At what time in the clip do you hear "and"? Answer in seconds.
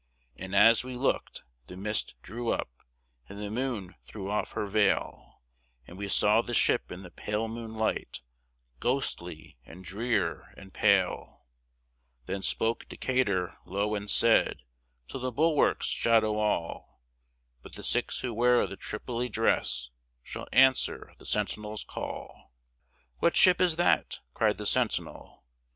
0.35-0.55, 3.29-3.39, 5.85-5.95, 9.63-9.85, 10.57-10.73, 13.93-14.09